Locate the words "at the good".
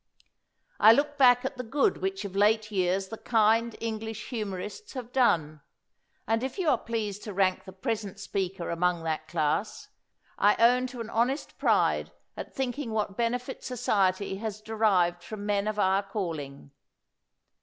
1.45-1.97